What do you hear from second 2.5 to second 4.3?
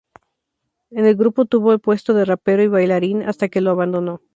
y bailarín, hasta que lo abandonó.